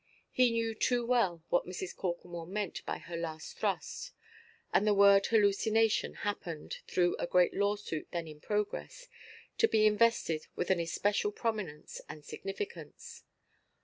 [0.31, 1.95] He knew too well what Mrs.
[1.95, 4.13] Corklemore meant by her last thrust;
[4.73, 9.07] and the word "hallucination" happened, through a great lawsuit then in progress,
[9.59, 13.25] to be invested with an especial prominence and significance.